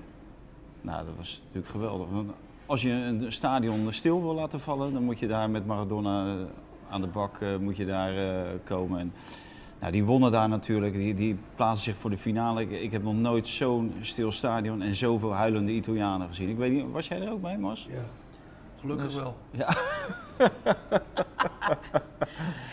[0.82, 2.08] Nou, dat was natuurlijk geweldig.
[2.10, 2.32] Want
[2.70, 6.42] als je een stadion stil wil laten vallen, dan moet je daar met Maradona eh,
[6.90, 9.00] aan de bak eh, moet je daar, eh, komen.
[9.00, 9.14] En,
[9.80, 12.62] nou, die wonnen daar natuurlijk, die, die plaatsen zich voor de finale.
[12.62, 16.50] Ik, ik heb nog nooit zo'n stil stadion en zoveel huilende Italianen gezien.
[16.50, 17.88] Ik weet niet, was jij er ook bij, Mas?
[17.90, 18.02] Ja,
[18.80, 19.38] gelukkig Dus- wel.
[19.52, 19.68] Ja.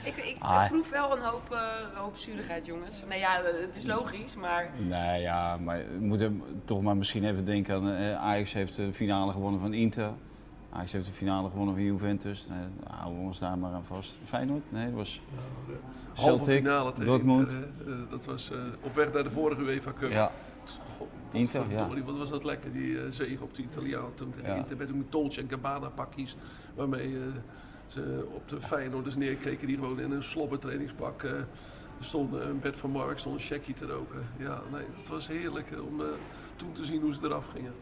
[0.04, 0.66] Ik, ik Ah.
[0.68, 1.58] proef wel een hoop, eh,
[1.92, 2.96] een hoop zuurigheid, jongens.
[3.08, 7.44] Nee, ja, het is logisch, maar Nee, ja, maar we moeten toch maar misschien even
[7.44, 7.90] denken aan...
[7.90, 10.10] eh, Ajax heeft de finale gewonnen van Inter.
[10.70, 12.48] Ajax heeft de finale gewonnen van Juventus.
[12.48, 14.18] Nee, nou, houden we ons daar maar aan vast.
[14.24, 14.62] Feyenoord?
[14.72, 15.22] Nee, dat was
[16.14, 17.52] Halve Celtic, finale tegen Dortmund.
[17.52, 17.68] Inter.
[17.86, 20.10] Eh, dat was eh, op weg naar de vorige UEFA Cup.
[20.10, 20.30] Ja,
[20.96, 21.88] God, Inter, ja.
[22.05, 24.55] Wat was dat lekker, die eh zege op de Italiaan toen tegen Ja.
[24.55, 24.76] Inter.
[24.76, 26.37] Met ook Dolce en Gabbana pakjes.
[26.74, 27.22] Waarmee eh,
[27.87, 31.33] ze op de Feyenoorders neerkeken die gewoon in een slobber trainingspak eh,
[32.00, 32.48] stonden.
[32.48, 34.29] Een Bert van Mark stond een checkie te roken.
[34.38, 36.07] Ja, nee, het was heerlijk om eh,
[36.57, 37.74] toen te zien hoe ze eraf gingen.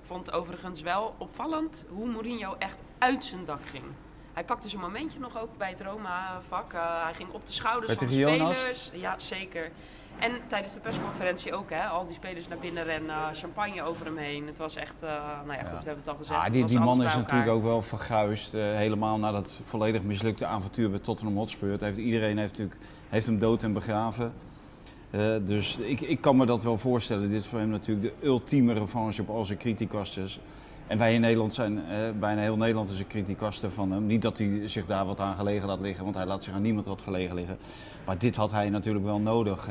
[0.00, 3.84] ik vond het overigens wel opvallend hoe Mourinho echt uit zijn dak ging.
[4.32, 6.72] Hij pakte zijn momentje nog ook bij het Roma-vak.
[6.72, 8.90] Hij ging op de schouders van de spelers.
[8.94, 9.70] Ja, zeker.
[10.18, 11.84] En tijdens de persconferentie ook, hè.
[11.84, 14.46] Al die spelers naar binnen rennen, champagne over hem heen.
[14.46, 15.10] Het was echt, eh,
[15.46, 16.38] nou ja, goed, we hebben het al gezegd.
[16.38, 18.54] Ah, het die, die man is natuurlijk ook wel verguisd.
[18.54, 21.70] eh, helemaal na dat volledig mislukte avontuur bij Tottenham Hotspur.
[21.70, 24.32] Het Heeft, iedereen heeft, natuurlijk, heeft hem dood en begraven.
[25.10, 27.30] Eh, dus ik, ik kan me dat wel voorstellen.
[27.30, 30.40] Dit is voor hem natuurlijk de ultieme revanche op al zijn criticasters.
[30.88, 34.06] En wij in Nederland zijn, eh, bijna heel Nederland is een criticaster van hem.
[34.06, 36.62] Niet dat hij zich daar wat aan gelegen laat liggen, want hij laat zich aan
[36.62, 37.58] niemand wat gelegen liggen.
[38.06, 39.68] Maar dit had hij natuurlijk wel nodig.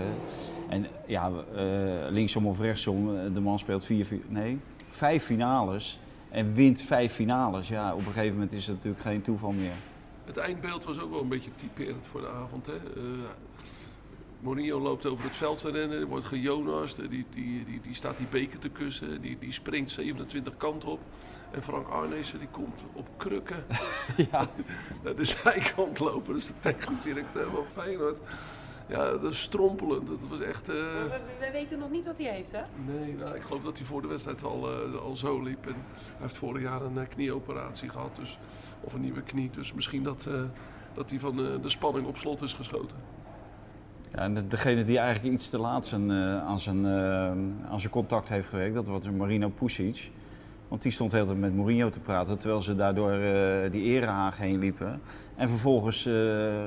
[0.69, 1.63] En ja, eh,
[2.09, 5.99] linksom of rechtsom, eh, de man speelt vier, vier, nee, vijf finales
[6.29, 7.67] en wint vijf finales.
[7.67, 9.75] Ja, op een gegeven moment is het natuurlijk geen toeval meer.
[10.25, 12.65] Het eindbeeld was ook wel een beetje typerend voor de avond.
[12.65, 12.73] Hè.
[14.39, 18.17] Mourinho loopt over het veld te rennen, er wordt gejonast, die, die, die, die staat
[18.17, 20.99] die beker te kussen, die, die springt 27 kanten op.
[21.51, 23.65] En Frank Arnezen die komt op krukken
[24.31, 24.49] Ja.
[25.03, 28.19] naar de zijkant lopen, dat is de technisch directeur van Feyenoord.
[28.89, 30.69] Ja, dat is strompelend, dat was echt...
[30.69, 32.61] eh, We, we- we weten nog niet wat hij heeft, hè?
[32.85, 35.65] Nee, nou, ik geloof dat hij voor de wedstrijd al, eh, al zo liep.
[35.67, 38.39] En hij heeft vorig jaar een eh, knieoperatie gehad, dus,
[38.81, 39.49] of een nieuwe knie.
[39.49, 40.41] Dus misschien dat, eh,
[40.93, 42.97] dat hij van eh, de spanning op slot is geschoten.
[44.13, 47.79] Ja, en de- degene die eigenlijk iets te laat zijn, eh, aan, zijn, eh, aan
[47.79, 50.11] zijn contact heeft gewerkt, dat was Marino Pusic.
[50.67, 54.37] Want die stond heel tijd met Mourinho te praten, terwijl ze daardoor eh, die erehaag
[54.37, 55.01] heen liepen.
[55.35, 56.09] En vervolgens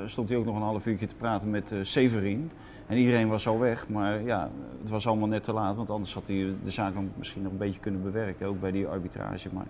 [0.05, 2.51] stond hij ook nog een half uurtje te praten met Severin.
[2.87, 4.49] En iedereen was al weg, maar ja,
[4.79, 5.75] het was allemaal net te laat.
[5.75, 8.71] Want anders had hij de zaak dan misschien nog een beetje kunnen bewerken, ook bij
[8.71, 9.49] die arbitrage.
[9.51, 9.65] Maar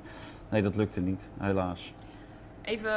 [0.49, 1.93] nee, dat lukte niet, helaas.
[2.61, 2.91] Even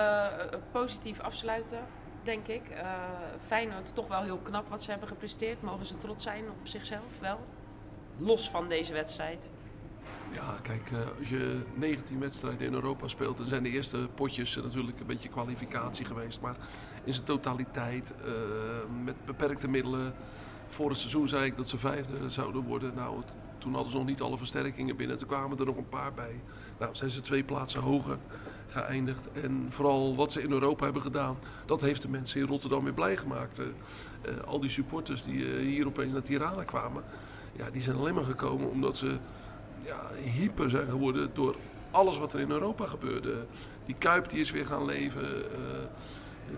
[0.72, 1.78] positief afsluiten,
[2.24, 2.68] denk ik.
[2.68, 2.84] Eh
[3.46, 5.62] Feyenoord toch wel heel knap wat ze hebben gepresteerd.
[5.62, 7.38] Mogen ze trots zijn op zichzelf wel?
[8.18, 9.48] Los van deze wedstrijd.
[10.32, 14.56] Ja, kijk, eh, als je 19 wedstrijden in Europa speelt, dan zijn de eerste potjes
[14.56, 16.40] eh, natuurlijk een beetje kwalificatie geweest.
[16.40, 16.56] Maar
[17.04, 18.14] in zijn totaliteit,
[19.04, 20.14] met beperkte middelen.
[20.66, 22.94] Vorig seizoen zei ik dat ze vijfde zouden worden.
[22.94, 23.22] Nou,
[23.58, 25.18] toen hadden ze nog niet alle versterkingen binnen.
[25.18, 26.40] Toen kwamen er nog een paar bij.
[26.78, 28.18] Nou, zijn ze twee plaatsen hoger
[28.74, 32.92] En vooral wat ze in Europa hebben gedaan, dat heeft de mensen in Rotterdam weer
[32.92, 33.58] blij gemaakt.
[33.58, 33.66] Eh,
[34.22, 37.04] eh, al die supporters die eh, hier opeens naar Tirana kwamen,
[37.56, 39.16] ja, die zijn alleen maar gekomen omdat ze
[39.84, 41.56] ja, hyper zijn geworden door
[41.90, 43.46] alles wat er in Europa gebeurde.
[43.86, 45.44] Die Kuip die is weer gaan leven.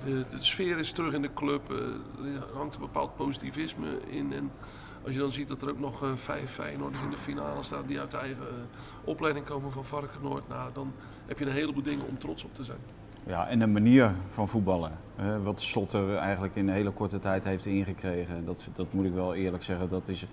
[0.04, 1.70] de, sfeer is terug in de club.
[1.70, 4.32] er hangt een bepaald positivisme in.
[4.32, 4.50] En
[5.06, 7.86] als je dan ziet dat er ook nog eh, vijf Feyenoorders in de finale staan...
[7.86, 8.54] die uit de eigen eh,
[9.04, 10.48] opleiding komen van Varkenoord...
[10.48, 10.92] Nou, dan
[11.26, 12.78] heb je een heleboel dingen om trots op te zijn.
[13.26, 14.92] Ja, en de manier van voetballen.
[15.42, 18.44] wat Slot er eigenlijk in een hele korte tijd heeft ingekregen.
[18.44, 19.88] Dat, dat moet ik wel eerlijk zeggen.
[19.88, 20.26] Dat is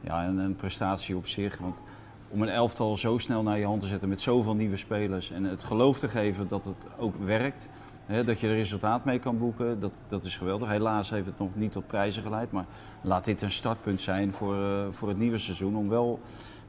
[0.00, 1.58] ja, een, een prestatie op zich.
[1.58, 1.82] Want
[2.28, 5.30] om een elftal zo snel naar je hand te zetten met zoveel nieuwe spelers.
[5.30, 7.68] En het geloof te geven dat het ook werkt.
[8.10, 9.80] Dat je er resultaat mee kan boeken.
[9.80, 10.68] Dat, dat is geweldig.
[10.68, 12.50] Helaas heeft het nog niet tot prijzen geleid.
[12.50, 12.66] Maar
[13.02, 15.76] laat dit een startpunt zijn voor, eh, voor het nieuwe seizoen.
[15.76, 16.20] Om wel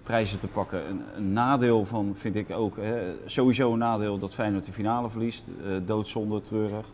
[0.03, 0.81] prijzen te pakken.
[0.89, 5.45] Een, nadeel van vind ik ook, hè, sowieso een nadeel dat Feyenoord de finale verliest.
[5.65, 6.87] Eh, doodzonde, treurig.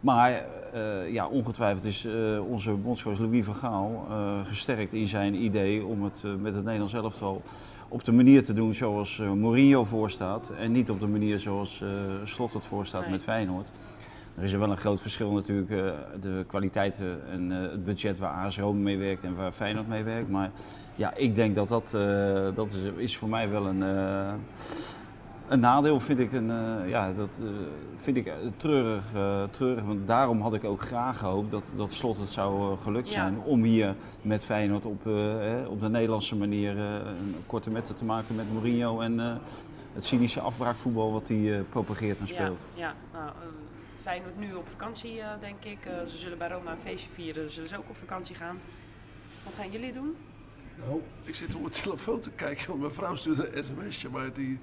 [0.00, 2.06] Maar eh, ja, ongetwijfeld is
[2.48, 4.06] onze bondscoach Louis van Gaal
[4.44, 7.42] gesterkt in zijn idee om het met het Nederlands elftal
[7.90, 10.52] op de manier te doen zoals eh, Mourinho voorstaat.
[10.58, 11.88] En niet op de manier zoals eh,
[12.24, 13.10] Slot het voorstaat Nee.
[13.10, 13.72] met Feyenoord.
[14.36, 18.44] Er is er wel een groot verschil natuurlijk, eh, de kwaliteiten en het budget waar
[18.44, 20.28] AS Rome mee werkt en waar Feyenoord mee werkt.
[20.28, 20.50] Maar
[20.94, 21.90] ja, ik denk dat dat,
[22.54, 23.82] dat is, is voor mij wel een,
[25.50, 27.46] Een nadeel vind ik, een, eh, ja, dat, eh,
[27.96, 29.84] vind ik eh, treurig, eh, treurig.
[29.84, 33.12] Want daarom had ik ook graag gehoopt dat, dat Slot het zou gelukt Ja.
[33.12, 33.38] zijn.
[33.40, 37.94] Om hier met Feyenoord op, eh, eh, op de Nederlandse manier eh, een korte metten
[37.94, 39.00] te maken met Mourinho.
[39.00, 39.32] En eh,
[39.94, 42.60] het cynische afbraakvoetbal wat hij eh, propageert en Ja, speelt.
[42.74, 42.94] ja.
[43.12, 43.32] Nou, eh,
[44.02, 45.84] Feyenoord nu op vakantie, eh, denk ik.
[45.84, 48.58] Eh, ze zullen bij Roma een feestje vieren, dus zullen ze ook op vakantie gaan.
[49.44, 50.16] Wat gaan jullie doen?
[50.86, 54.32] Nou, ik zit op mijn telefoon te kijken, want mijn vrouw stuurde een sms'je, maar
[54.32, 54.58] die,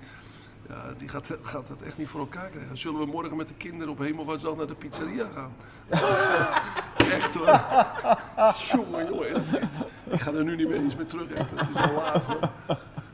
[0.69, 2.77] ja, die gaat, gaat het echt niet voor elkaar krijgen.
[2.77, 5.53] Zullen we morgen met de kinderen op Hemelvaartsdag naar de pizzeria gaan?
[7.11, 7.61] echt hoor.
[8.71, 9.43] Jongen, jongen.
[10.09, 11.27] Ik ga er nu niet meer eens meer terug.
[11.33, 12.39] Het is al laat hoor.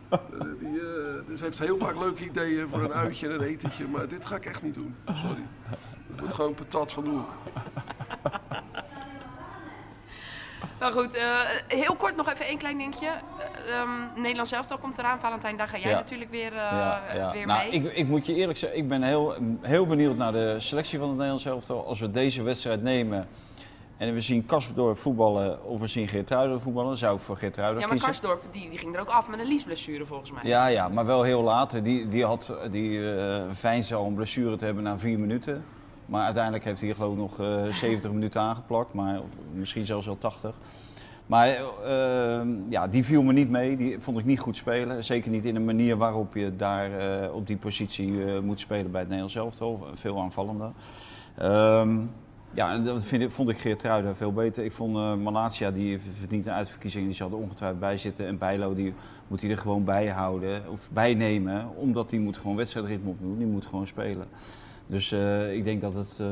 [0.10, 0.20] Eh,
[0.60, 4.08] Die, eh, dus heeft heel vaak leuke ideeën voor een uitje en een etentje, maar
[4.08, 4.96] dit ga ik echt niet doen.
[5.14, 5.46] Sorry.
[6.12, 7.30] Het moet gewoon patat van de hoek.
[10.92, 13.08] Goed, eh, heel kort nog even één klein dingetje.
[13.08, 15.20] Eh, ehm, Nederlands elftal komt eraan.
[15.20, 15.96] Valentijn, daar ga jij Ja.
[15.96, 17.32] natuurlijk weer, eh, Ja, ja.
[17.32, 17.82] weer nou, mee.
[17.82, 21.08] ik, ik moet je eerlijk zeggen, ik ben heel, heel benieuwd naar de selectie van
[21.08, 21.86] het Nederlands elftal.
[21.86, 23.28] Als we deze wedstrijd nemen
[23.98, 27.80] en we zien Kasper voetballen of we zien Geertruiden voetballen, dan zou ik voor Geertruiden
[27.82, 28.12] ja, maar kiezen.
[28.12, 30.42] Karsdorp die, die ging er ook af met een liesblessure volgens mij.
[30.44, 31.84] Ja, ja, maar wel heel laat.
[31.84, 33.00] Die, die had die
[33.52, 35.66] Vijns al een blessure te hebben na vier minuten.
[36.06, 39.20] Maar uiteindelijk heeft hij geloof ik nog eh 70 minuten aangeplakt, maar,
[39.54, 40.56] misschien zelfs wel 80.
[41.26, 41.48] Maar
[41.86, 43.78] eh, ja, die viel me niet mee.
[43.78, 45.04] Die vond ik niet goed spelen.
[45.04, 48.92] Zeker niet in de manier waarop je daar eh, op die positie eh, moet spelen
[48.92, 49.88] bij het Nederlands elftal.
[49.94, 50.72] Veel aanvallender.
[51.38, 52.00] Ehm,
[52.54, 53.78] ja, dat vind ik, vond ik
[54.14, 54.64] veel beter.
[54.64, 57.06] Ik vond eh Malatia, die verdient een uitverkiezing.
[57.06, 58.28] Die zal er ongetwijfeld bij zitten.
[58.28, 58.94] En Bijlo, die
[59.28, 60.62] moet hij er gewoon bij houden.
[60.70, 61.76] Of bijnemen.
[61.76, 63.38] Omdat hij moet gewoon wedstrijdritme opdoen.
[63.38, 64.28] Die moet gewoon spelen.
[64.88, 66.28] Dus eh, ik denk dat het, eh,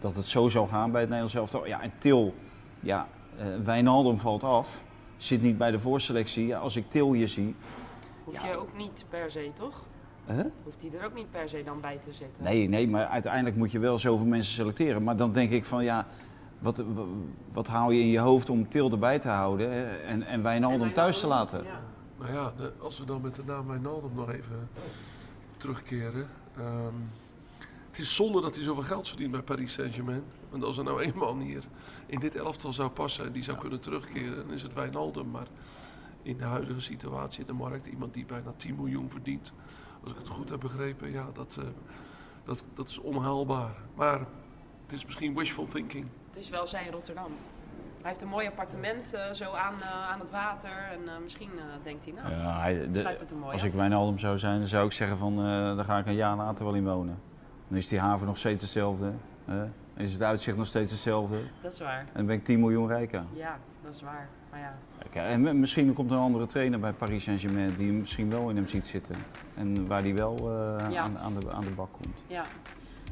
[0.00, 1.66] dat het zo zal gaan bij het Nederlands elftal.
[1.66, 2.34] Ja, en Til,
[2.80, 4.84] ja, eh Wijnaldum valt af.
[5.16, 6.46] Zit niet bij de voorselectie.
[6.46, 7.54] Ja, als ik Til hier zie...
[8.24, 8.46] Hoef Ja.
[8.46, 9.82] je ook niet per se, toch?
[10.24, 10.42] Hè?
[10.64, 12.44] Hoeft hij er ook niet per se dan bij te zitten?
[12.44, 15.02] Nee, nee, maar uiteindelijk moet je wel zoveel mensen selecteren.
[15.02, 16.06] Maar dan denk ik van ja,
[16.58, 16.84] wat,
[17.52, 20.82] wat haal je in je hoofd om Til erbij te houden hè, en, en Wijnaldum
[20.88, 21.64] En thuis te laten?
[21.64, 21.80] ja.
[22.18, 24.68] Nou ja, als we dan met de naam Wijnaldum nog even
[25.56, 26.26] terugkeren.
[26.56, 26.94] ehm,
[27.96, 30.22] het is zonde dat hij zoveel geld verdient bij Paris Saint-Germain.
[30.50, 31.64] Want als er nou één man hier
[32.06, 35.30] in dit elftal zou passen en die zou kunnen terugkeren, dan is het Wijnaldum.
[35.30, 35.46] Maar
[36.22, 39.52] in de huidige situatie in de markt, iemand die bijna 10 miljoen verdient,
[40.02, 41.64] als ik het goed heb begrepen, ja, dat, eh,
[42.44, 43.74] dat, dat is onhaalbaar.
[43.94, 44.18] Maar
[44.82, 46.06] het is misschien wishful thinking.
[46.28, 47.30] Het is wel zijn Rotterdam.
[48.00, 50.70] Hij heeft een mooi appartement eh, zo aan, eh, aan het water.
[50.92, 53.62] En eh, misschien eh, denkt hij, nou, Ja, hij- de- sluit het er mooi als
[53.62, 53.68] af.
[53.68, 56.36] ik Wijnaldum zou zijn, dan zou ik zeggen van eh daar ga ik een jaar
[56.36, 57.18] later wel in wonen.
[57.68, 59.12] Dan is die haven nog steeds hetzelfde.
[59.44, 59.58] Hè?
[59.94, 61.36] Dan is het uitzicht nog steeds hetzelfde.
[61.36, 62.06] En Dat is waar.
[62.12, 63.22] dan ben ik 10 miljoen rijker.
[63.32, 64.28] Ja, dat is waar.
[64.50, 64.74] Maar ja,
[65.24, 68.66] en misschien komt er een andere trainer bij Paris Saint-Germain die misschien wel in hem
[68.66, 69.16] ziet zitten.
[69.54, 71.02] En waar die wel eh, Ja.
[71.02, 72.24] aan, aan, de, aan de bak komt.
[72.26, 72.44] ja.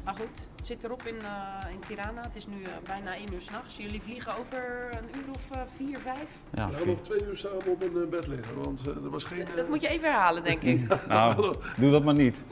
[0.05, 2.21] Maar goed, het zit erop in, eh, in Tirana.
[2.21, 3.75] Het is nu eh, bijna één uur s'nachts.
[3.77, 6.27] Jullie vliegen over een uur of eh, vier, vijf.
[6.53, 9.09] Ja, We gaan nog twee uur samen op een eh, bed liggen, want eh, er
[9.09, 9.45] was geen...
[9.55, 10.87] Dat eh, moet je even herhalen, denk ik.
[11.07, 12.43] Nou, doe dat maar niet.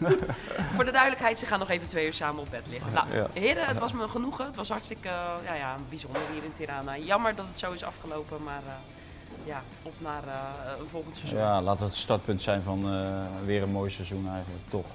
[0.74, 2.92] Voor de duidelijkheid, ze gaan nog even twee uur samen op bed liggen.
[2.92, 3.26] Nou, Ja.
[3.32, 4.44] heren, het was me genoegen.
[4.46, 6.96] Het was hartstikke eh, ja, ja, bijzonder hier in Tirana.
[6.98, 8.72] Jammer dat het zo is afgelopen, maar eh,
[9.46, 11.38] ja, op naar eh, een volgend seizoen.
[11.38, 14.62] Ja, laat het startpunt zijn van eh, weer een mooi seizoen eigenlijk.
[14.68, 14.86] Toch.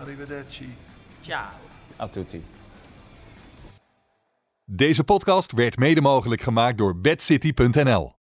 [0.00, 0.74] Arrivederci.
[1.20, 1.48] Ciao.
[2.00, 2.44] A tutti.
[4.64, 8.13] Deze podcast werd mede mogelijk gemaakt door bedcity.nl.